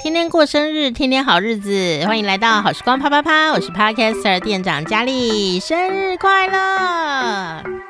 [0.00, 7.87] 天天过生日，天天好日子，欢迎来到好时光啪啪啪，我是 Podcaster 店长佳丽，生日快乐！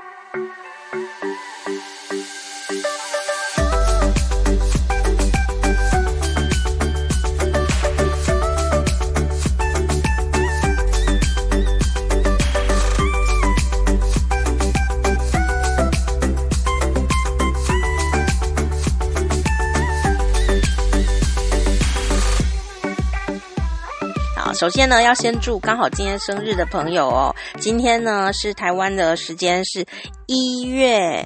[24.58, 27.32] 首先呢，要先祝刚好今天生日的朋友哦。
[27.60, 29.86] 今天呢是台湾的时间是
[30.26, 31.24] 一月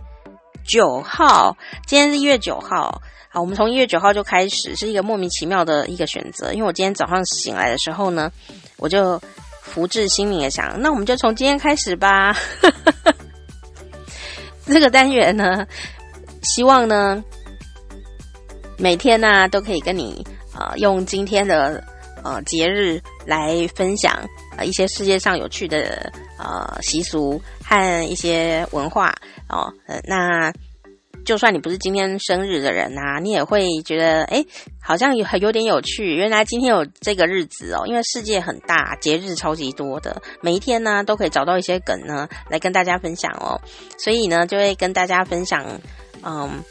[0.67, 3.01] 九号，今天是一月九号。
[3.31, 6.53] 好，我们从一月九号就开始，是一个莫名其妙的一个选择。
[6.53, 8.31] 因为我今天早上醒来的时候呢，
[8.77, 9.19] 我就
[9.63, 12.37] 福至心灵的想，那我们就从今天开始吧。
[14.67, 15.67] 这个单元呢，
[16.43, 17.25] 希望呢
[18.77, 20.23] 每天呢、都可以跟你
[20.55, 21.83] 啊、用今天的。
[22.25, 24.19] 呃，节日来分享
[24.57, 29.15] 呃一些世界上有趣的呃习俗和一些文化
[29.49, 29.73] 哦。
[30.05, 30.53] 那
[31.25, 34.45] 就算你不是今天生日的人呐、你也会觉得诶，
[34.81, 36.15] 好像有有点有趣。
[36.17, 43.61] 原来今天有这个日子哦，因为世界很大，节日超级多的，每一天呢都可以找到一些梗呢来跟大家分享哦。
[43.99, 45.65] 所以呢，就会跟大家分享，
[46.25, 46.63] 嗯。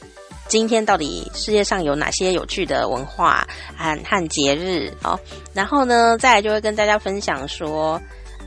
[0.52, 5.17] 今天到底世界上有哪些有趣的文化和和节日哦？
[5.53, 7.97] 然后呢，再来就会跟大家分享说，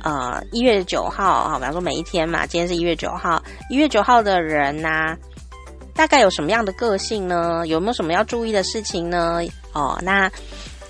[0.02, 5.16] 呃，一月九号啊，比方说每一天嘛，今天是一月九号，一月九号的人呐、
[5.94, 7.66] 大概有什么样的个性呢？
[7.66, 9.40] 有没有什么要注意的事情呢？
[9.72, 10.30] 哦，那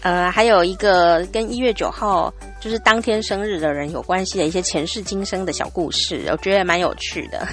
[0.00, 7.46] 呃，还有一个跟一月九号就是当天生日的人有关系的一些前世今生的小故事，我觉得蛮有趣的。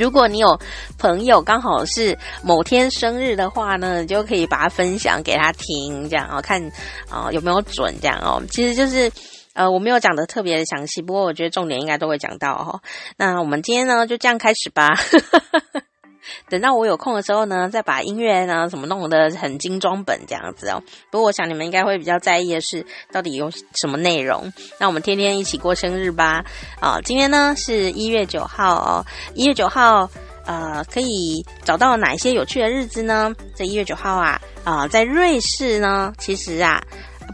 [0.00, 0.58] 如果你有
[0.96, 6.58] 朋友刚好是某天生日的话呢，你就可以把它分享给他听，这样、哦，看
[7.10, 8.42] 啊、哦、有没有准这样哦。
[8.50, 9.12] 其实就是
[9.52, 12.80] 呃，我没有讲的特别的详细，不过我觉得重点应该都会讲到、哦。
[13.18, 14.88] 那我们今天呢就这样开始吧。
[16.48, 20.82] 等到我有空的时候呢，再把音乐呢什么弄得很精装本这样子哦。
[21.10, 24.52] 不过我想你们应该会比较在意的是到底有什么内容。
[24.78, 26.44] 那我们天天一起过生日吧！
[26.80, 29.04] 啊、今天呢是一月九号哦，
[29.34, 30.08] 一月九号
[30.46, 33.34] 呃可以找到哪一些有趣的日子呢？
[33.54, 36.82] 在一月九号啊啊、在瑞士呢，其实啊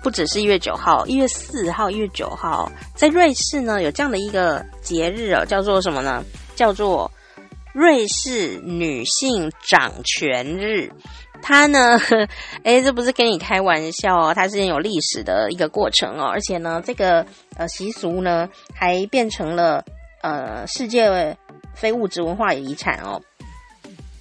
[0.02, 6.22] 不只是一月九号，一月四号、一月九号，在瑞士呢有这样的一个节日哦，叫做什么呢？
[6.54, 7.10] 叫做。
[7.76, 10.90] 瑞士女性掌权日，
[11.42, 11.98] 它呢，
[12.64, 17.26] 诶，这不是跟你开玩笑哦，它是有历史的一个过程哦，而且呢，这个
[17.58, 19.84] 呃习俗呢，还变成了
[20.22, 21.36] 呃世界
[21.74, 23.20] 非物质文化遗产哦。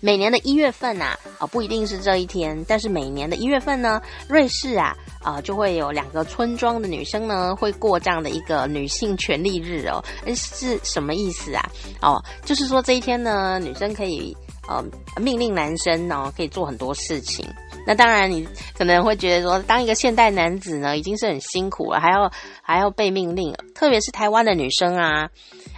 [0.06, 4.00] 每年的一月份啊，啊不一定是这一天，但是每年的一月份呢，
[4.30, 10.06] 瑞士啊啊就会有两个村庄的女生呢会过这样的一个女性权利日哦，
[10.36, 11.68] 是什么意思啊？
[12.04, 14.38] 哦，就是说这一天呢，女生可以
[14.70, 14.86] 呃
[15.20, 17.44] 命令男生呢可以做很多事情。
[17.88, 25.24] 那当然你可能会觉得说，当一个现代男子呢已经是很辛苦了，还要还要被命令，特别是台湾的女生啊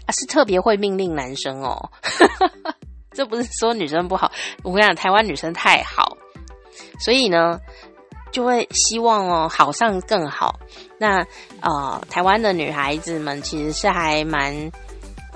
[0.05, 1.91] 啊是特别会命令男生哦。
[3.17, 6.15] 这不是说女生不好，我跟你讲，台湾女生太好，
[6.99, 7.59] 所以呢，
[8.31, 10.59] 就会希望哦好上更好。
[10.99, 11.25] 那
[11.61, 14.71] 呃，台湾的女孩子们其实是还蛮。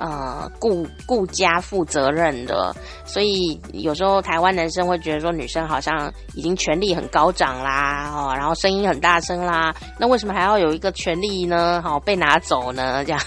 [0.02, 2.76] 呃，顾顾家负责任的，
[3.06, 11.80] 所以有时候台湾男生会觉得说女生好像已经权力很高涨啦，哦，然后声音很大声啦，那为什么还要有一个权力呢？
[11.84, 13.06] 好，被拿走呢？
[13.06, 13.22] 这样，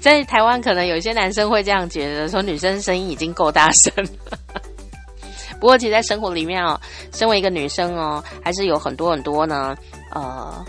[0.00, 4.38] 在台湾可能有些男生会这样觉得，说女生声音已经够大声了。
[5.58, 6.80] 不过，其实，在生活里面哦，
[7.12, 9.74] 身为一个女生哦，还是有很多很多呢，
[10.14, 10.64] 呃。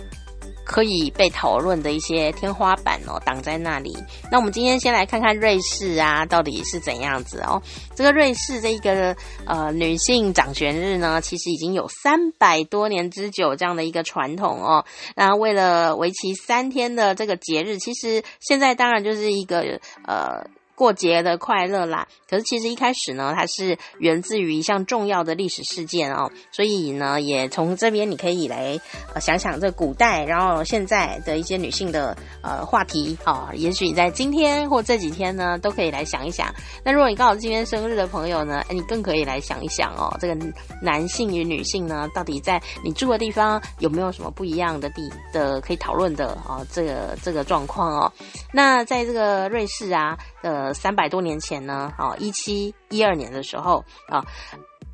[0.63, 3.95] 可以被讨论的一些天花板哦，挡在那里。
[4.31, 7.61] 那我们今天先来看看瑞士啊，到底是怎样子哦？
[7.95, 14.85] 这个瑞士这一个呃女性掌权日呢，其实已经有三百多年之久这样的一个传统哦。
[15.15, 20.45] 那为了为期三天的这个节日，其实现在当然就是一个呃。
[20.81, 22.07] 过节的快乐啦！
[22.27, 28.79] 可是其实一开始呢，它是源自于一项重要的历史事件哦，所以呢，也从这边你可以来
[29.13, 36.51] 呃想想这古代，然后现在的一些女性的呃话题哦，也许你在今天或这几天呢，都可以来想一想。
[36.83, 40.35] 那如果你刚好是今天生日的朋友呢，诶，你更可以来想一想哦，这个
[40.81, 48.11] 男性与女性呢，到底在你住的地方有没有什么不一样的地的可以讨论的哦，这个这个状况哦。
[48.51, 50.17] 那在这个瑞士啊。
[50.41, 54.25] 呃，三百多年前呢，哦，一七一二年的时候啊，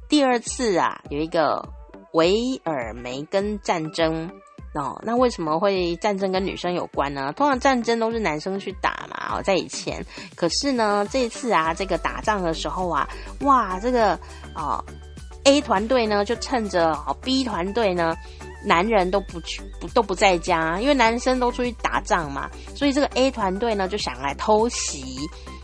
[0.09, 1.67] 第二次啊，有一个
[2.13, 4.29] 维尔梅根战争
[4.73, 4.99] 哦。
[5.03, 7.31] 那为什么会战争跟女生有关呢？
[7.33, 10.05] 通常战争都是男生去打嘛，哦，在以前。
[10.35, 13.07] 可是呢，这次啊，这个打仗的时候啊，
[13.41, 14.13] 哇，这个
[14.53, 14.85] 啊、哦、
[15.45, 18.15] A 团队呢，就趁着哦 B 团队呢。
[18.63, 25.03] 男人都不去，不都不在家，因为男生都出去打仗嘛，所以这个 A 团队呢就想来偷袭。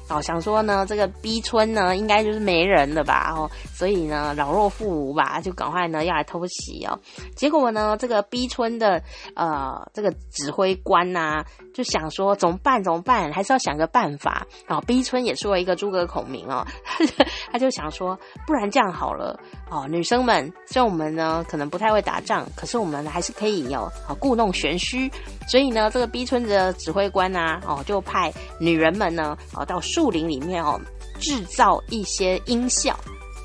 [0.09, 3.33] 哦，想说呢，这个 B 村呢，应该就是没人了吧？
[3.35, 6.99] 哦，所以呢，老弱妇孺吧，就赶快呢要来偷袭哦。
[7.37, 9.01] 结果呢，这个 B 村的
[9.33, 12.83] 呃这个指挥官呐、就想说怎么办？
[12.83, 13.31] 怎么办？
[13.31, 14.45] 还是要想个办法。
[14.67, 16.65] 然后，B 村也说了一个诸葛孔明哦，
[17.51, 18.17] 他就想说，
[18.47, 19.39] 不然这样好了
[19.69, 25.11] 哦，女生们，虽然我们呢可能不太会打仗，可是我们还是可以有哦故弄玄虚。
[25.47, 29.79] 所以呢，这个 B 村的指挥官呐、啊，哦，就派女人们呢，哦到。
[29.83, 30.79] 树林里面哦，
[31.19, 32.93] 制造一些音效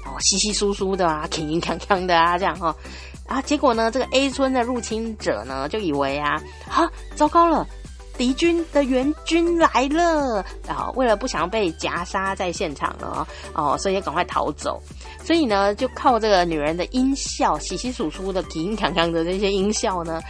[0.06, 2.76] 哦，稀稀疏疏的啊，铿铿锵锵的啊，这样哈、哦，
[3.26, 6.40] 啊，结果呢，这个 A 村的入侵者呢，就以为啊，
[6.70, 7.66] 啊，糟糕了，
[8.18, 14.82] 敌军的援军来了，然后为了不想被夹杀在现场呢哦，所以要赶快逃走，
[15.22, 20.20] 所以呢，就靠这个女人的音效，稀稀疏疏的、铿铿锵锵的这些音效呢。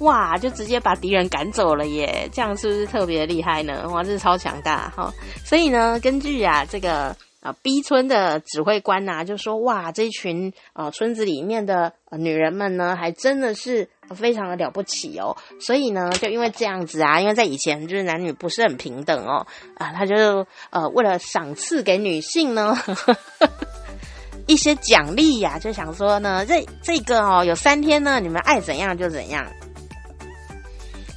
[0.00, 2.28] 哇，就直接把敌人赶走了耶！
[2.32, 3.88] 这样是不是特别厉害呢？
[3.88, 5.14] 哇，这是超强大哈！
[5.44, 15.36] 所以呢，根据啊这个啊 B 村的指挥官呐、就说哇，这群啊村子里面的、啊、女人们呢，还真的是非常的了不起哦。
[15.60, 23.16] 所以呢，就因为这样子啊，因为在以前就是男女不是很平等哦啊，他就呃为了赏赐给女性呢呵呵
[24.46, 29.44] 一些奖励呀，就想说呢，这这个哦有三天呢，你们爱怎样就怎样。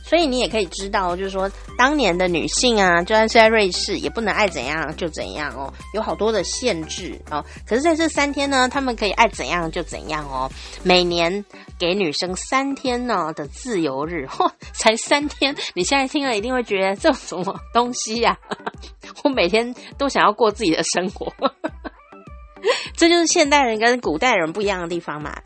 [0.10, 1.48] 所以你也可以知道，就是说，
[1.78, 7.46] 当年的女性啊，就算是在瑞士，也不能爱怎样就怎样哦，有好多的限制哦。
[7.68, 10.50] 可是在这三天呢，她们可以爱怎样就怎样哦。
[10.82, 11.46] 每年
[11.78, 15.56] 给女生三天呢的自由日， 嚯，才三天！
[15.76, 18.36] 你现在听了一定会觉得这什么东西呀？
[19.24, 21.32] 我每天都想要过自己的生活，
[22.98, 25.40] 这就是现代人跟古代人不一样的地方嘛。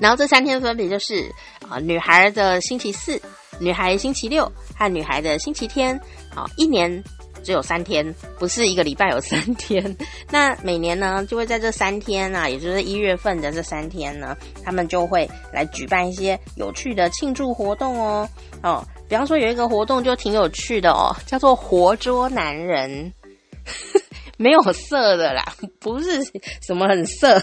[0.00, 1.30] 然后这三天分别就是
[1.68, 3.20] 啊，女孩的星期四。
[3.58, 6.00] 女孩星期六和女孩的星期天，
[6.34, 7.04] 好，一年
[7.42, 9.94] 只有三天，不是一个礼拜有三天。
[10.30, 18.26] 那每年呢，就会在这三天啊，也就是一月份的这三天呢，他们就会来举办一些有趣的庆祝活动哦。
[18.62, 23.12] 哦，比方说有一个活动就挺有趣的哦，叫做活捉男人，
[24.38, 25.44] 没有色的啦，
[25.78, 26.24] 不是
[26.62, 27.38] 什么很色，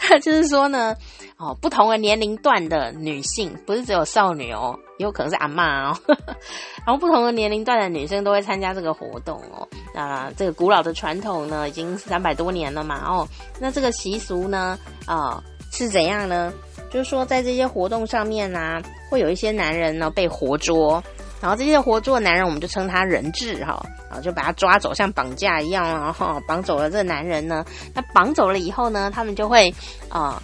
[0.22, 0.96] 就是说呢。
[1.42, 5.98] 哦，不同的年龄段的女性，不是只有少女哦，也有可能是阿妈哦。
[6.84, 9.66] 然后不同的年龄段的女生都会参加这个活动哦。
[9.94, 13.26] 那这个古老的传统呢，已经三百多年了嘛哦。
[13.58, 15.42] 那这个习俗呢，啊、
[15.72, 16.52] 是怎样呢？
[16.90, 21.02] 就是说在这些活动上面呢、啊，会有一些男人呢被活捉，
[21.40, 26.14] 然后这些活捉的男人，我们就称他人质哈，然后就把他抓走，像绑架一样啊，
[26.46, 27.64] 绑走了这个男人呢。
[27.94, 29.74] 那绑走了以后呢，他们就会
[30.08, 30.42] 啊。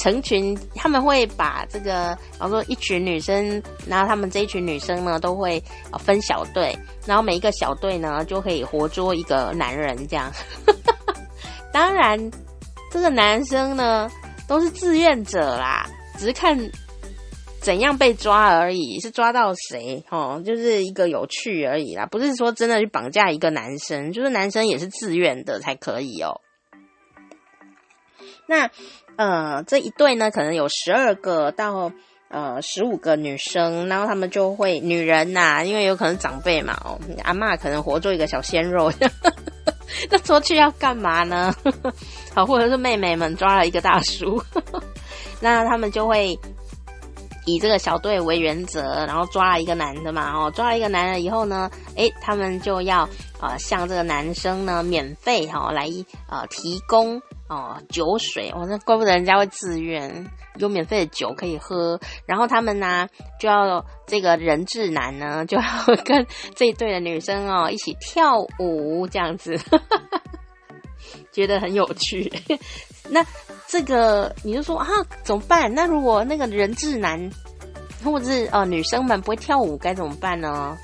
[0.00, 5.60] 成群，他们会把这个，比方说一群女生，然后他们这一群女生呢，都会
[5.98, 10.30] 分小队，然后每一个小队呢，就可以活捉一个男人，这样。
[11.74, 12.16] 当然，
[12.92, 14.08] 这个男生呢，
[14.46, 15.84] 都是志愿者啦，
[16.16, 16.56] 只是看
[17.60, 26.40] 怎样被抓而已，是抓到谁哦，就是一个有趣而已啦，不是说真的去绑架一个男生，就是男生也是自愿的才可以哦。
[28.46, 28.70] 那。
[29.18, 31.90] 呃，这一队呢，可能有十二个到
[32.28, 38.92] 呃十五个女生，然后他们就会女人呐、因为有可能长辈嘛，哦，阿嬷可能活捉一个小鲜肉，
[40.08, 41.52] 那出去要干嘛呢？
[42.32, 44.40] 好，或者是妹妹们抓了一个大叔，
[45.42, 46.38] 那他们就会
[47.48, 53.08] 以这个小队为原则，然后抓了一个男的嘛，哦，抓了一个男的以后呢，诶，他们就要
[53.40, 55.88] 呃向这个男生呢免费哈、哦、来
[56.28, 57.20] 呃提供。
[57.50, 61.98] 哦，酒水哦，那怪不得人家会自愿有免费的酒可以喝。
[62.26, 63.08] 然后他们呢，
[63.40, 65.64] 就要这个人质男呢，就要
[66.04, 69.58] 跟这一队的女生哦一起跳舞，这样子，
[71.32, 72.32] 觉得很有趣。
[73.08, 73.24] 那
[73.66, 74.86] 这个你就说啊，
[75.22, 75.72] 怎么办？
[75.72, 77.30] 那如果那个人质男
[78.04, 80.76] 或者是呃女生们不会跳舞，该怎么办呢？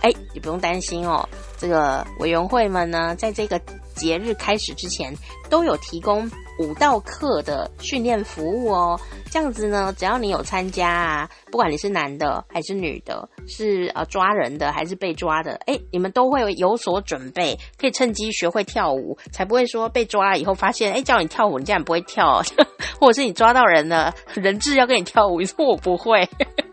[0.00, 1.28] 哎，你不用担心哦，
[1.58, 3.60] 这个委员会们呢，在这个。
[3.96, 5.14] 节日开始之前，
[5.50, 6.26] 都有提供
[6.60, 9.00] 舞蹈课的训练服务哦。
[9.30, 22.42] 这样子呢，只要你有参加啊，不管你是男的还是女的，是呃抓人的还是被抓的，诶，你们都会有所准备，可以趁机学会跳舞，才不会说被抓了以后发现，诶，叫你跳舞你竟然不会跳，
[23.00, 26.28] 或者是你抓到人了，人质要跟你跳舞，你说我不会。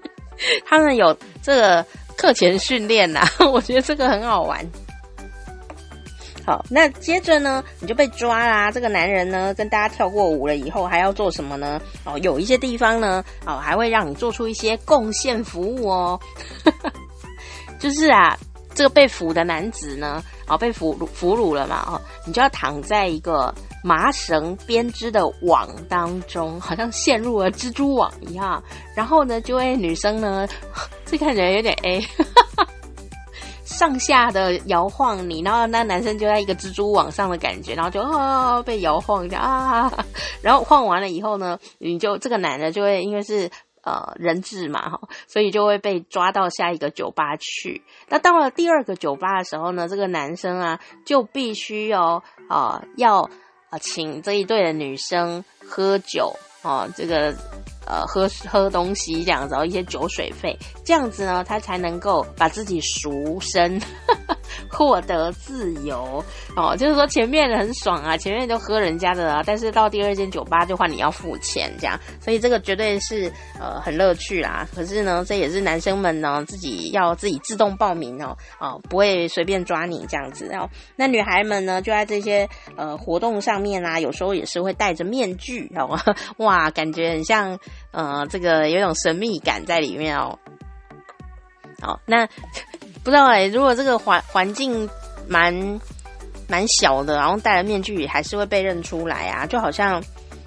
[0.65, 4.63] 他们有这个课前训练呐， 我觉得这个很好玩。
[6.47, 8.71] 好，那接着呢，你就被抓啦。
[8.71, 11.77] 这个男人呢，跟大家跳过舞了以后，还要做什么呢？
[12.05, 16.17] 哦，有一些地方呢，哦，还会让你做出一些贡献服务哦。
[17.79, 18.37] 就是啊，
[18.73, 28.63] 这个被俘的男子呢，哦，被俘俘虏了嘛，哦，你就要躺在一个麻绳编织的网当中，好像陷入了蜘蛛网一样。
[28.95, 30.47] 然后呢，就会女生呢，
[31.03, 32.01] 这看起来有点 A。
[33.77, 39.93] 上下的摇晃你，然后那男生就在一个蜘蛛网上的感觉，然后就啊被摇晃一下啊，
[40.41, 43.51] 然后晃完了以后呢，你就这个男的就会因为是
[43.83, 47.83] 呃人质嘛哈，所以就会被抓到下一个酒吧去。
[48.09, 53.29] 那到了第二个酒吧的时候呢，这个男生啊就必须要啊、要
[53.69, 57.35] 啊、请这一对的女生喝酒哦，这个。
[57.87, 63.79] 呃，喝喝东西这样子，然后一些酒水费，这样子呢，他才能够把自己赎身，
[64.69, 66.23] 获得自由
[66.55, 66.75] 哦。
[66.75, 74.67] 就是说前面很爽啊，前面就喝人家的啊，但是到第二间酒吧就换你要付钱这样，所以这个绝对是呃很乐趣啦。
[74.75, 80.69] 可是呢，这也是男生们呢自己要自己自动报名哦，哦，不会随便抓你这样子哦。
[80.97, 85.97] 那女孩们呢，就在这些呃活动上面啊，有时候也是会戴着面具哦，
[86.37, 87.57] 哇，感觉很像。
[87.91, 90.37] 呃，这个有种神秘感在里面哦。
[91.81, 92.25] 好，那
[93.03, 94.89] 不知道哎，如果这个环环境
[95.27, 95.53] 蛮
[96.47, 100.03] 蛮小的，然后戴了面具还是会被认出来啊，就好像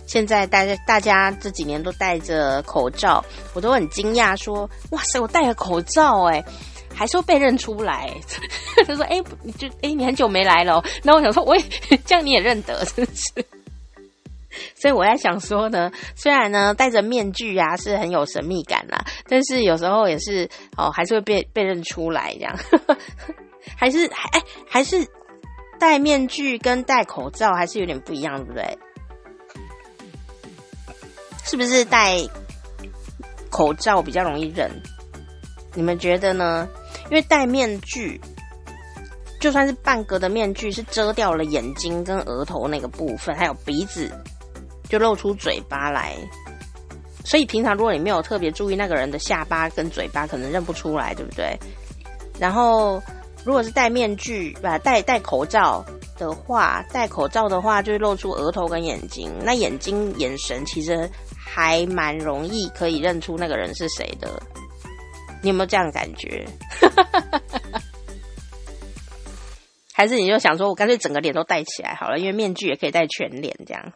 [0.06, 6.44] 现在大家大家这几年都戴着口罩，我都很惊讶说，哇塞，我戴了口罩哎，
[6.92, 8.12] 还是会被认出来。
[8.86, 10.84] 他说，哎，你就哎，你很久没来了哦。
[11.04, 11.62] 那我想说，我也，
[12.04, 13.46] 这样你也认得，是不是？
[14.74, 22.56] 所以我在想说呢，虽然呢戴着面具啊是很有神秘感啦，但是有时候也是哦，还是会被被认出来这样，
[23.76, 25.06] 还是还哎还是
[25.78, 28.78] 戴面具跟戴口罩还是有点不一样，对不对？
[31.44, 32.16] 是不是戴
[33.50, 34.70] 口罩比较容易认？
[35.74, 36.68] 你们觉得呢？
[37.06, 38.20] 因为戴面具，
[39.40, 44.12] 就算是半格的面具，是遮掉了眼睛跟额头那个部分，还有鼻子。
[44.90, 46.16] 就露出嘴巴来，
[47.24, 51.56] 所以平常如果你没有特别注意那个人的下巴跟嘴巴，可能认不出来，对不对？
[52.38, 53.00] 然后
[53.44, 55.84] 如果是戴面具，不戴戴口罩
[56.18, 64.42] 的话，戴口罩的话就会露出额头跟眼睛，那眼睛眼神其实还蛮容易可以认出那个人是谁的。
[65.42, 66.44] 你有没有这样的感觉？
[69.94, 73.92] 还是你就想说，我干脆整个脸都戴起来好了，因为面具也可以戴全脸这样。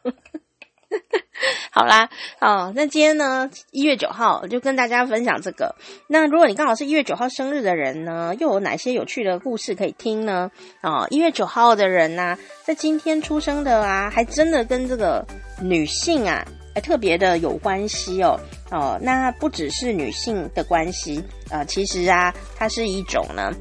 [1.70, 2.08] 好啦，
[2.40, 5.74] 哦，那今天呢，一月九号就跟大家分享这个。
[6.06, 10.50] 那如果你刚好是一月九号生日的人呢，又有哪些有趣的故事可以听呢？
[10.82, 15.26] 哦，一月九号的人呢、在今天出生的啊，还真的跟这个
[15.60, 18.38] 女性啊，还特别的有关系哦。
[18.70, 23.52] 哦，那不只是女性的关系，呃，其实啊，它是一种呢，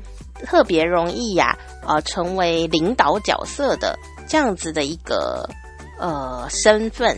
[0.46, 3.98] 特别容易呀、啊，呃，成为领导角色的
[4.28, 5.50] 这样子的一个。
[6.04, 7.18] 呃，身份，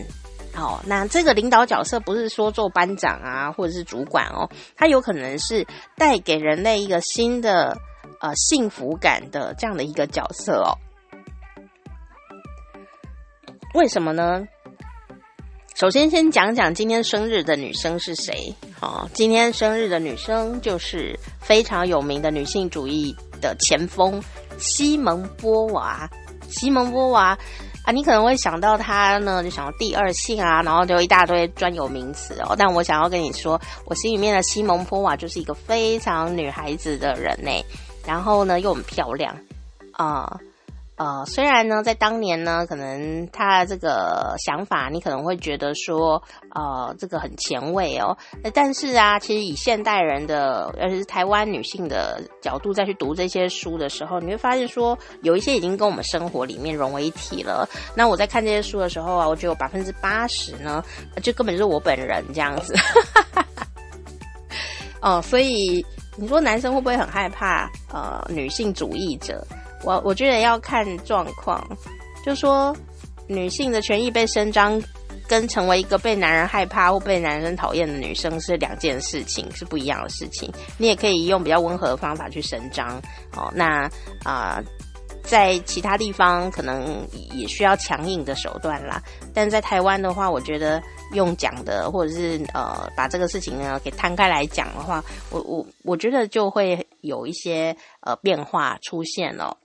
[0.54, 5.66] 好，那这个领导角色不是说做班长啊，或者是主管哦，他有可能是
[5.96, 7.76] 带给人类一个新的
[8.20, 10.70] 呃幸福感的这样的一个角色哦。
[13.74, 14.46] 为什么呢？
[15.74, 18.54] 首先，先讲讲今天生日的女生是谁。
[18.78, 24.22] 好，今天生日的女生就是非常有名的女性主义的前锋
[24.58, 26.08] 西蒙波娃。
[26.48, 27.36] 西蒙波娃。
[27.86, 32.56] 啊，你可能会想到他呢，就想到第二性啊，然后就一大堆专有名词哦。
[32.58, 37.50] 但我想要跟你说，我心里面的西蒙波娃就是一个非常女孩子的人呢，
[38.04, 39.32] 然后呢又很漂亮
[39.92, 40.36] 啊。
[40.96, 46.22] 呃，虽然呢，在当年呢，可能他的这个想法，你可能会觉得说，
[46.54, 48.16] 呃，这个很前卫哦。
[48.54, 57.68] 但是啊，其实以现代人的，尤其是台湾女性的角度再去读这些书的时候，你会发现说，有一些已经跟我们生活里面融为一体了。
[57.94, 60.82] 那我在看这些书的时候啊，我觉得有百分之八十呢，
[61.22, 62.74] 就根本就是我本人这样子。
[65.02, 65.84] 哦，所以
[66.16, 67.70] 你说男生会不会很害怕？
[67.92, 69.46] 呃，女性主义者？
[69.84, 71.62] 我我觉得要看状况，
[72.24, 72.76] 就说
[73.26, 74.82] 女性的权益被伸张，
[75.28, 80.52] 跟成为一个被男人害怕或被男人讨厌的女生是两件事情，是不一样的事情。
[80.78, 83.00] 你也可以用比较温和的方法去伸张
[83.36, 83.52] 哦。
[83.54, 83.90] 那
[84.24, 84.62] 啊。
[85.28, 87.04] 在其他地方可能
[87.34, 89.02] 也需要强硬的手段啦，
[89.34, 90.80] 但在台湾的话，我觉得
[91.14, 99.56] 用讲的或者是呃把这个事情呢给摊开来讲的话，我我我觉得就会有一些呃变化出现了。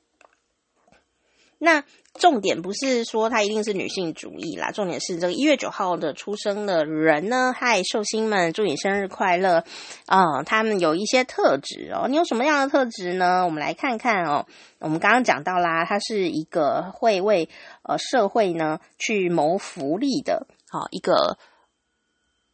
[1.62, 1.86] 那。
[2.20, 9.64] 重点不是说他一定是女性主义啦，重点是这个一月九号的出生的人呢，嗨，寿星们，祝你生日快乐
[10.08, 13.46] 啊、他们有一些特质哦，你有什么样的特质呢？
[13.46, 14.46] 我们来看看哦。
[14.80, 17.48] 我们刚刚讲到啦，他是一个会为
[17.84, 21.38] 呃社会呢去谋福利的，好、一个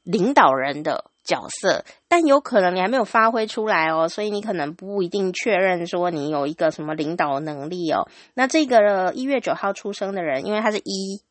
[0.03, 1.09] 领导人的。
[1.27, 8.07] 角色，但有可能你还没有发挥出来哦，所以你可能不一定确认说你有一个什么领导能力哦。
[8.33, 11.21] 那这个一月九号出生的人，因为他是一，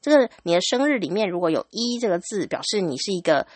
[0.00, 3.46] 这个你的生日里面如果有一这个字，表示你是一个。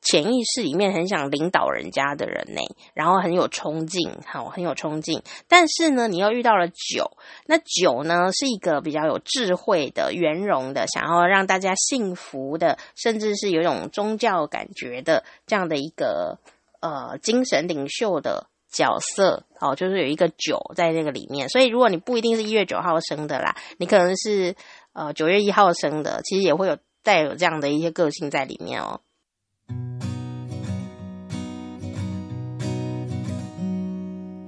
[0.00, 2.60] 潜意识里面很想领导人家的人呢，
[2.94, 5.22] 然后很有冲劲，好，很有冲劲。
[5.48, 7.10] 但是呢，你又遇到了九，
[7.46, 16.38] 那九呢是一个比较有智慧的、圆融的，想要让大家幸福的，甚至是有一种宗教感觉的这样的一个
[16.80, 21.48] 呃精神领袖的角色，哦，就是有一个九在那个里面。
[21.48, 24.54] 所以，如果你不一定是一月九号生的啦，你可能是
[24.92, 29.00] 呃九月一号生的，其实也会有带有这样的一些个性在里面哦。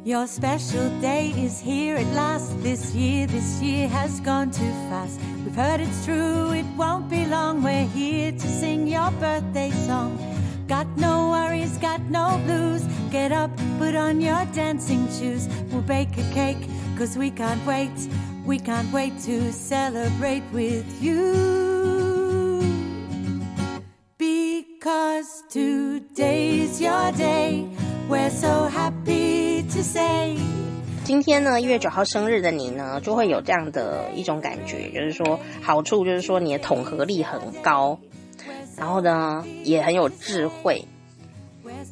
[0.03, 2.59] Your special day is here at last.
[2.63, 5.21] This year, this year has gone too fast.
[5.45, 7.63] We've heard it's true, it won't be long.
[7.63, 10.17] We're here to sing your birthday song.
[10.67, 12.83] Got no worries, got no blues.
[13.11, 15.49] Get up, put on your dancing shoes.
[15.71, 16.67] We'll bake a cake,
[16.97, 17.93] cause we can't wait.
[18.47, 22.63] We can't wait to celebrate with you.
[24.17, 27.69] Because today's your day.
[28.09, 29.50] We're so happy.
[31.05, 37.99] 今天呢，一月九号生日的你呢，就会有这样的一种感觉，就是说好处就是说你的统合力很高，
[38.77, 40.85] 然后呢也很有智慧。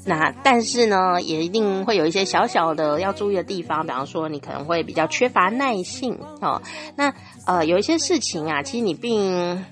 [0.05, 6.63] 那但是呢，也一定会有一些小小的要注意的地方，比方说你可能会比较缺乏耐性哦。
[6.95, 7.13] 那
[7.47, 9.65] 呃，有一些事情啊，其实你并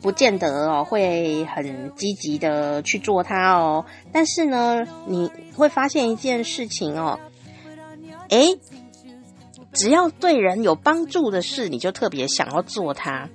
[0.00, 7.20] 不见得哦会很积极的去做它哦，但是呢，你会发现一件事情哦，
[8.30, 8.58] 诶，
[9.72, 13.28] 只要对人有帮助的事，你就特别想要做它。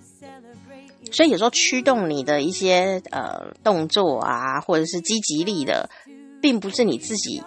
[1.11, 5.89] 所以有时候驱动你的一些呃动作啊，或者是积极力的，
[6.41, 7.43] 并不是你自己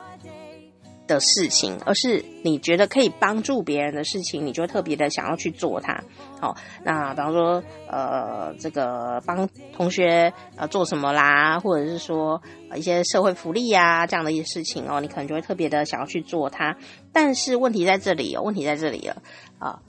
[1.09, 6.05] 的事情，而是你觉得可以帮助别人的事情，你就特别的想要去做它。
[6.41, 12.41] 好，那比方说，呃，这个帮同学呃做什么啦，或者是说
[12.77, 16.77] 一些社会福利呀、啊、这样的一些事情哦，你可能就会特别的想要去做它。
[17.13, 19.23] 但是问题在这里哦，问题在这里了
[19.59, 19.81] 啊，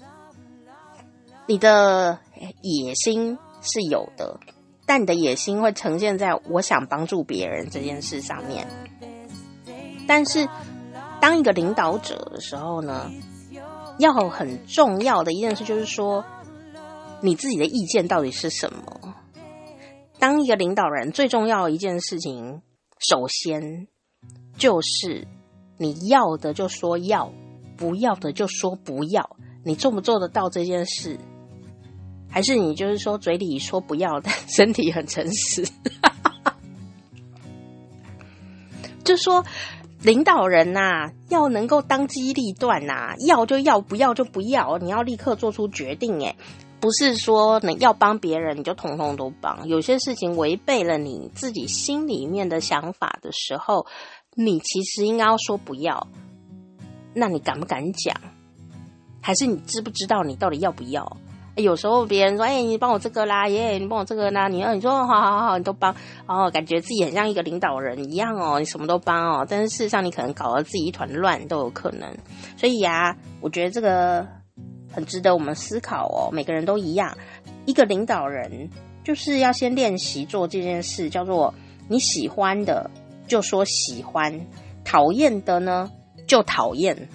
[1.46, 2.18] 你的
[2.62, 4.40] 野心是有的，
[4.88, 8.66] 但你的野心会呈现在我想帮助别人这件事上面，
[10.08, 10.48] 但是。
[11.22, 13.12] 当一个领导者的时候呢，
[13.98, 16.24] 要很重要的一件事就是说，
[17.22, 19.16] 你自己的意见到底是什么？
[20.18, 22.62] 当一个领导人最重要的一件事情，
[23.00, 23.88] 首先
[24.58, 25.28] 就是
[25.78, 27.34] 你要的就说要，
[27.76, 29.36] 不要的就说不要。
[29.64, 31.20] 你做不做得到这件事？
[32.30, 35.68] 还是你就是说嘴里说不要，但身体很诚实？
[39.04, 39.44] 就说。
[40.02, 46.20] 领导人呐、啊，要能够当机立断呐、啊，要就要，不要就不要，你要立刻做出决定。
[46.22, 46.36] 诶，
[46.80, 53.86] 不是说你要帮别人你就统统都帮，有些事情违背了你自己心里面的想法的时候，
[54.36, 56.08] 你其实应该要说不要。
[57.14, 58.16] 那你敢不敢讲？
[59.22, 61.18] 还是你知不知道你到底要不要？
[61.60, 65.96] 有时候别人说：“哎、你帮我这个啦，耶，你帮我这个啦。”你要，你说：“好好好，你都帮。”
[66.28, 69.46] 哦，感觉自己很像一个领导人一样哦，你什么都帮哦。
[69.50, 72.10] 但是事实上，你可能搞得自己一团乱都有可能。
[72.58, 74.28] 所以呀、啊，我觉得这个
[74.92, 76.30] 很值得我们思考哦。
[76.32, 77.18] 每个人都一样，
[77.66, 78.70] 一个领导人
[79.04, 81.54] 就是要先练习做这件事，叫做
[81.88, 82.90] 你喜欢的
[83.28, 84.48] 就说喜欢，
[84.84, 85.92] 讨厌的呢
[86.28, 87.10] 就讨厌，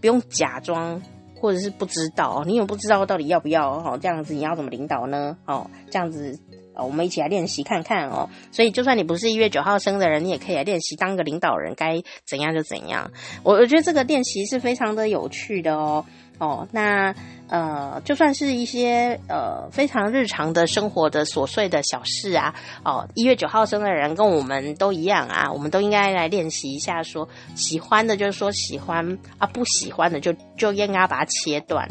[0.00, 1.02] 不用假装。
[1.40, 3.98] 或者是不知道，你有不知道到底要不要哦？
[4.00, 5.38] 这样子你要怎么领导呢？
[5.46, 6.38] 哦，这样子，
[6.74, 8.28] 我们一起来练习看看哦。
[8.52, 13.10] 所以，就算你不是一月九号生的人，你也可以来练习当个领导人，该怎样就怎样。
[13.42, 16.04] 我我觉得这个练习是非常的有趣的哦。
[16.40, 17.14] 哦，那
[17.48, 31.86] 呃，就算是一些呃非常日常的生活的琐碎的小事啊，哦，一月九号生的人跟我们都一样啊，我们都应该来练习一下说，说喜欢的就是说喜欢啊，不喜欢的就就应该把它切断，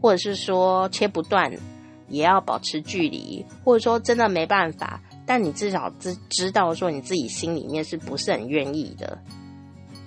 [0.00, 1.52] 或者是说切不断
[2.08, 9.16] 也要保持距离，或者说真的没办法，但你至少知知道说你自己心里面是不是很愿意的，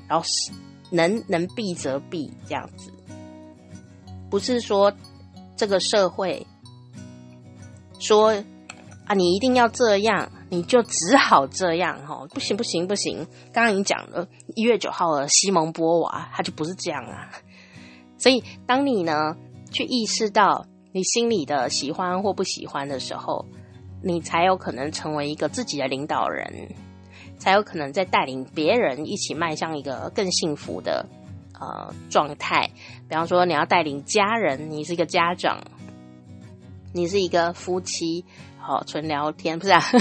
[0.09, 0.51] 然后是
[0.91, 2.91] 能能避则避这样子。
[4.29, 4.91] 不是说
[5.55, 6.45] 这个社会
[7.99, 8.43] 说
[9.05, 12.25] 啊，你一定要这样，你就只好这样哈？
[12.33, 13.27] 不行不行不行！
[13.53, 17.29] 刚刚已经讲了，一月九号的西蒙波娃，他就不是这样啊。
[18.17, 19.35] 所以，当你呢
[19.71, 23.45] 去意识到你心里的喜欢或不喜欢的时候，
[24.01, 26.69] 你才有可能成为一个自己的领导人，
[27.37, 31.05] 才有可能在带领别人一起迈向一个更幸福的。
[31.59, 32.69] 呃，状态，
[33.07, 35.59] 比方说你要带领家人，你是一个家长，
[36.93, 38.25] 你是一个夫妻，
[38.59, 39.81] 好、哦，纯聊天，不是啊？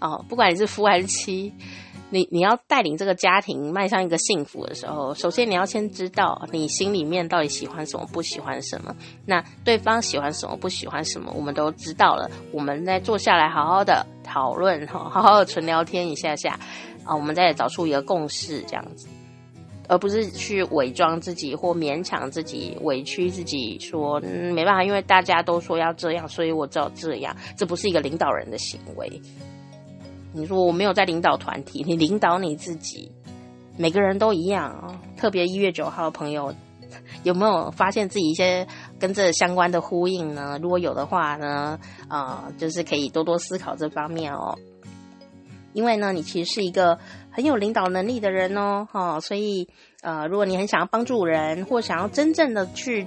[0.00, 1.52] 哦，不管你是夫还是妻，
[2.08, 8.94] 你你要带领这个家庭迈向一个幸福的时候，首先你要先知道你心里面到底喜欢什么，不喜欢什么。
[9.26, 12.30] 那对方喜欢什么，不喜欢什么，我们都知道了。
[12.52, 16.58] 我们再坐下来好好的讨论，好好的纯聊天一下下。
[17.04, 19.08] 啊，我们再找出一个共识，这样子，
[19.88, 27.36] 而不是去伪装自己或勉强自己、委屈自己，说嗯没办法，因为大家都说要这样，所以我只好这样。
[27.56, 29.20] 这不是一个领导人的行为。
[30.32, 33.10] 你说我没有在领导团体，你领导你自己。
[33.76, 36.54] 每个人都一样啊，特别一月九号的朋友，
[37.22, 38.66] 有没有发现自己一些
[38.98, 40.58] 跟这相关的呼应呢？
[40.60, 44.56] 如果有的话呢，啊、就是可以多多思考这方面哦。
[45.72, 46.98] 因为呢，你其实是一个
[47.30, 49.68] 很有领导能力的人哦，哈、所以
[50.02, 53.06] 呃，如果你很想要帮助人，或想要真正的去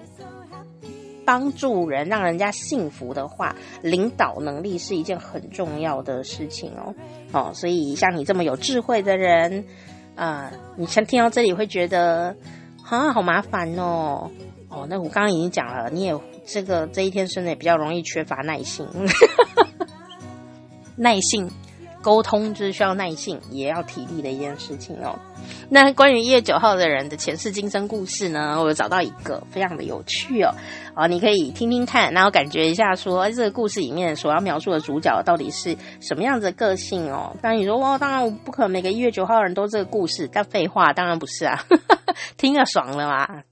[1.25, 6.93] 帮助人，让人家幸福的话，领导能力是一件很重要的事情哦，
[7.31, 9.65] 哦，所以像你这么有智慧的人，
[10.15, 12.35] 啊、你先听到这里会觉得
[12.85, 14.29] 啊，好麻烦哦，
[14.69, 18.87] 哦，那我刚刚已经讲了，你也这个这一天生的也比较容易缺乏耐性，
[20.95, 21.49] 耐性。
[22.03, 25.17] 沟通就是需要耐性，也要体力的一件事情哦。
[25.69, 30.53] 那关于一月九号的人的前世今生故事呢，我有找到一个非常的有趣哦。
[30.93, 37.35] 啊，你可以听听看，然后感觉一下说，这个故事里面所要描述的主角到底是什么样子的个性哦。
[37.41, 41.63] 当然你说，哇，当然我不可能每个一月九号的人都这个故事，但废话，当然不是啊，
[42.37, 43.43] 听了爽了嘛。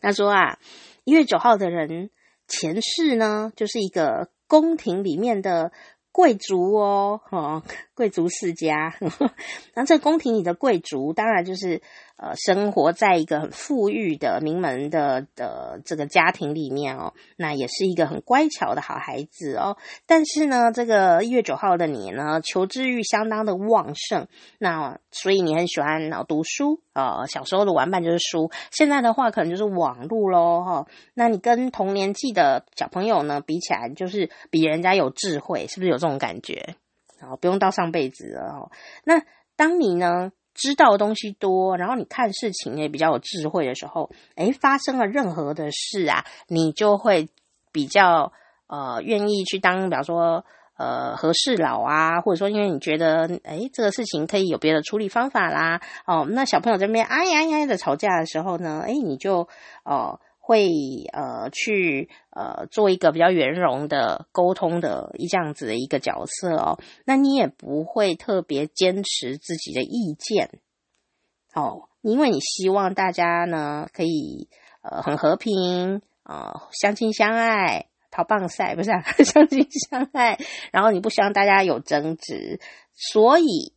[0.00, 0.58] 他说啊，
[1.04, 2.10] 一月九号的人
[2.48, 5.70] 前世呢，就是一个宫廷里面的。
[6.18, 7.62] 贵族哦，哦，
[7.98, 8.94] 贵族世家。
[9.74, 11.82] 那这个宫廷里的贵族，当然就是。
[12.20, 19.76] 呃，生活在一个很富裕的名门的的这个家庭里面哦，那也是一个很乖巧的好孩子哦。
[20.04, 24.26] 但是呢，这个一月九号的你呢，求知欲相当的旺盛，
[24.58, 30.86] 那所以你很喜欢啊读书啊，呃，小时候的玩伴就是书，现在的话可能就是网络喽哈。
[31.14, 36.74] 那你跟同年纪的小朋友呢比起来，就是比人家有智慧，是不是有这种感觉？
[37.20, 38.70] 啊，不用到上辈子了哦。
[39.04, 39.22] 那
[39.56, 40.32] 当你呢？
[40.54, 47.28] 知道的东西多，然后你看事情也比较有智慧的时候，诶，发生了任何的事啊，你就会
[47.70, 48.32] 比较
[48.66, 50.44] 呃愿意去当，比方说
[50.76, 59.48] 呃和事佬啊，或者说因为你觉得诶这个事情可以有别的处理方法啦，哦，那小朋友这边哎呀哎呀的吵架的时候呢，诶你就
[59.84, 60.18] 哦。
[60.48, 60.70] 会
[61.12, 70.58] 呃去呃做一个比较圆融的沟通的一这样子的一个角色哦，那你也不会特别坚持自己的意见
[71.52, 74.48] 哦，因为你希望大家呢可以
[74.80, 78.90] 呃很和平啊、呃、相亲相爱，逃棒赛不是、
[79.24, 80.38] 相亲相爱，
[80.72, 82.58] 然后你不希望大家有争执，
[82.94, 83.74] 所以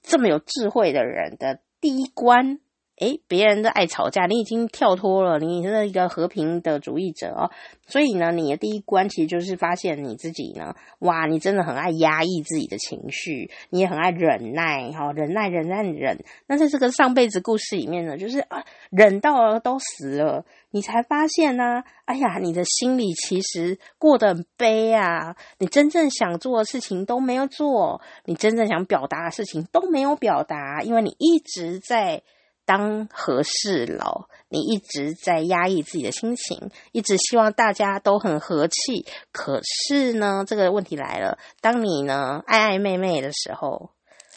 [0.00, 2.60] 这么有智慧的人的第一关。
[3.00, 7.50] 诶，别人都爱吵架，你已经跳脱了，你是一个和平的主义者哦。
[7.86, 16.22] 所以呢，你的第一关其实就是发现你自己呢，哇，你真的很爱压抑自己的情绪，你也很爱忍耐，哈，忍耐，忍耐，忍。
[16.46, 32.22] 那在这个上辈子故事里面呢，就是啊，忍到了都死了，你才发现呢，哎呀，你的心里其实过得很悲啊，你真正想做的事情都没有做，你真正想表达的事情都没有表达，因为你一直在。
[32.70, 39.04] 当和事佬，你一直在压抑自己的心情，一直希望大家都很和气。
[39.32, 43.90] 可是呢，这个问题来了，当你呢暧暧昧昧的时候，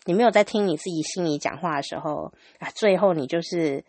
[0.05, 3.85] 你没有在听你自己心里讲话的时候啊，最后你就是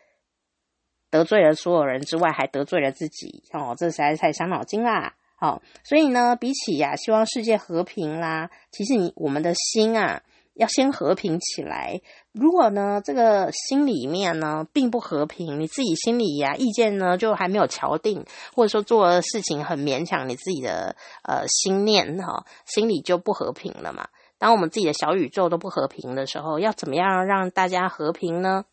[1.11, 5.15] 得罪了所有人之外，还得罪了自己哦，这实在是太伤脑筋啦。
[5.37, 10.23] 好，所以呢，比起呀、希望世界和平啦，其实你我们的心啊，
[10.55, 12.01] 要先和平起来。
[12.33, 24.09] 如果呢，这个心里面呢，并不和平，你自己心里呀、意见呢，就还没有敲定，或者说做事情很勉强，你自己的呃心念哈、心里就不和平了嘛。
[24.39, 28.65] 当我们自己的小宇宙都不和平的时候，要怎么样让大家和平呢？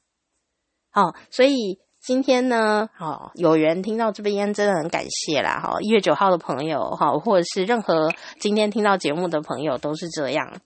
[0.92, 1.80] 好、哦，所以。
[2.04, 10.62] 今天呢，好，有缘听到这边真的很感谢啦，哈，一月九号的朋友，哈，或者是任何今天听到节目的朋友都是这样。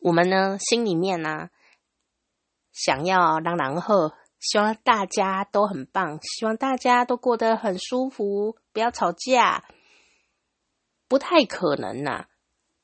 [0.00, 1.48] 我们呢，心里面呢、
[2.72, 9.64] 想要让然后希望大家都很棒，希望大家都过得很舒服，不要吵架，
[11.08, 12.26] 不太可能呐、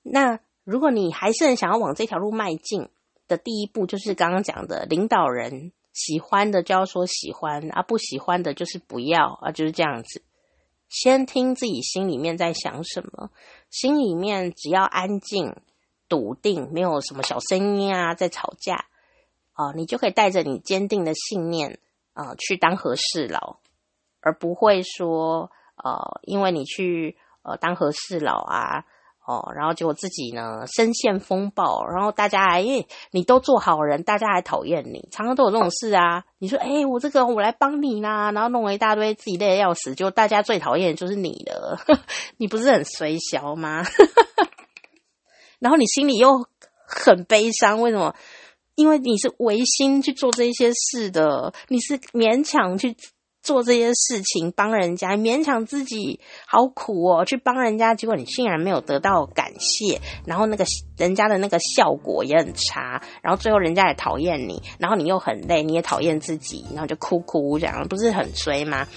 [0.03, 2.89] 那如果你还是很想要往这条路迈进
[3.27, 5.73] 的第一步，就是刚刚讲的领导人。
[5.99, 10.23] 喜欢的就要说喜欢啊，不喜欢的就是不要啊，就是这样子。
[10.91, 13.31] 先听自己心里面在想什么，
[13.71, 15.57] 心里面只要安静、
[16.09, 18.87] 笃定，没有什么小声音啊，在吵架
[19.53, 21.79] 啊，你就可以带着你坚定的信念
[22.13, 23.59] 啊，去当和事佬，
[24.21, 25.51] 而不会说
[25.83, 28.85] 呃，因为你去呃当和事佬啊。
[29.29, 36.25] 哦，然后结果自己呢深陷风暴，然后大家还，因为你都做好人，大家还讨厌你，常常都有这种事啊。
[36.39, 41.77] 你说，哎，我这个我来帮你啦，然后弄了一大堆，自己累得要死，就大家最讨厌的就是你了，
[42.39, 43.83] 你不是很衰小吗？
[45.59, 46.47] 然后你心里又
[46.87, 48.15] 很悲伤，为什么？
[48.75, 52.97] 因为你是违心去做这些事的，你是勉强去。
[53.43, 60.65] 做这些事情帮人家，勉强自己好苦哦，去帮人家，结果你竟然没有得到感谢，然后那个
[60.97, 68.89] 人家的那个效果也很差，然后最后人家也讨厌你，然后你又很累，你也讨厌自己，然后就哭哭这样，不是很衰吗？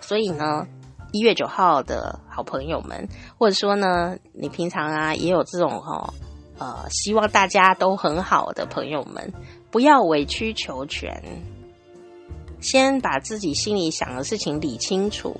[0.00, 0.66] 所以呢，
[1.12, 3.06] 一月九号的好朋友们，
[3.38, 6.14] 或者说呢，你平常啊也有这种哈、哦，
[6.58, 9.32] 呃，希望大家都很好的朋友们，
[9.70, 11.22] 不要委曲求全。
[12.60, 15.38] 先把自己心里想的事情理清楚，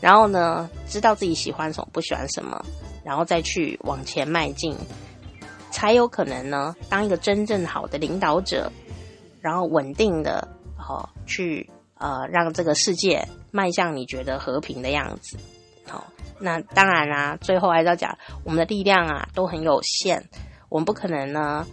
[0.00, 2.64] 然后呢，知道自己喜欢什么，不喜欢什么，
[3.04, 4.74] 然后再去往前迈进，
[5.70, 8.72] 才有可能呢，当一个真正好的领导者，
[9.42, 15.36] 然后稳定的哦，去呃，让这个世界迈向你觉得和平的样子。
[15.86, 16.06] 好、
[16.38, 20.22] 那当然啦，最后还是要讲，我们的力量啊都很有限，
[20.68, 21.66] 我们不可能呢，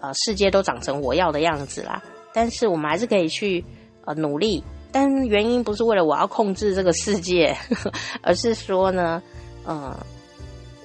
[0.00, 3.64] 呃，世界都长成我要的样子啦，但是我们还是可以去。
[4.06, 7.56] 呃，努力，但原因不是为了我要控制这个世界，
[8.20, 9.22] 而是说呢，
[9.64, 10.06] 嗯、呃，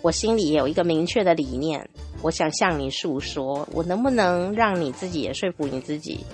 [0.01, 1.85] 我心里也有一个明确的理念，
[2.21, 6.25] 我想向你诉说，我能不能让你自己也说服你自己，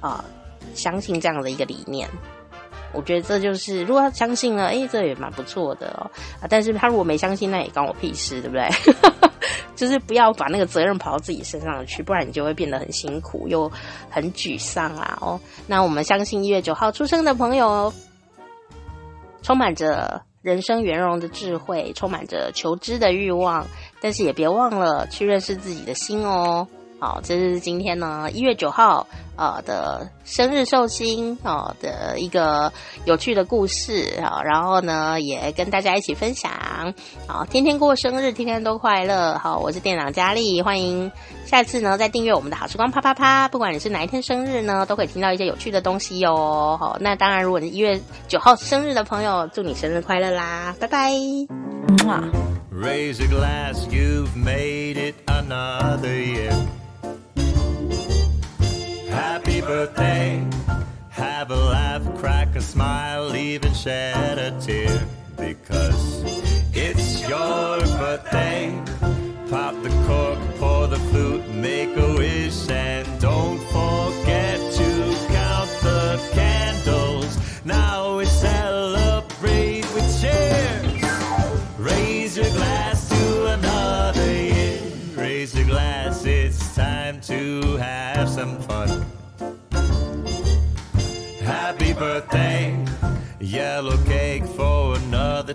[0.00, 0.24] 啊、
[0.74, 2.08] 相信这样的一个理念？
[2.92, 6.10] 我觉得这就是，如果他相信了，诶，这也蛮不错的哦。
[6.40, 8.68] 啊，但是他如果没相信，那也关我屁事，对不对？
[9.74, 13.70] 就是不要把那个责任跑到自己身上去，不然你就会变得很辛苦又
[14.10, 15.18] 很沮丧啊！
[15.20, 17.92] 哦，那我们相信一月九号出生的朋友，
[19.42, 23.66] 充满着人生圆融的智慧，充满着求知的欲望，
[24.00, 26.68] 但是也别忘了去认识自己的心哦。
[27.00, 29.08] 好，这是今天呢一月九号
[29.42, 32.72] 呃的生日寿星哦的一个
[33.06, 36.52] 有趣的故事啊，然后呢也跟大家一起分享。
[37.26, 39.36] 好，天天过生日，天天都快乐。
[39.38, 41.10] 好，我是店长佳丽，欢迎
[41.44, 43.48] 下次呢再订阅我们的好时光啪啪啪。
[43.48, 46.76] 不管你是哪一天生日呢，都可以听到一些有趣的东西哟。
[46.78, 51.10] 好，那当然，如果你一月九号生日的朋友，祝你生日快乐啦，拜拜。
[52.70, 56.52] Raise a glass, you've made it another year.
[59.72, 60.46] Birthday,
[61.08, 65.08] have a laugh, crack a smile, even shed a tear.
[65.34, 65.81] Because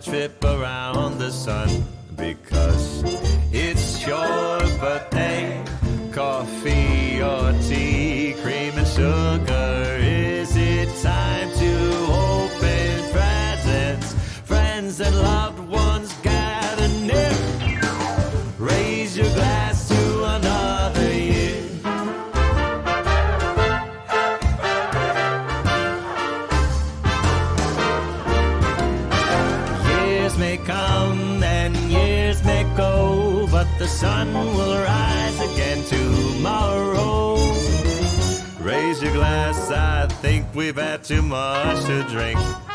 [0.07, 1.96] trip around the sun.
[42.03, 42.66] Drink.